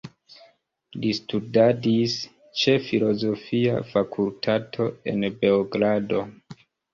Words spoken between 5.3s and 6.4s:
Beogrado.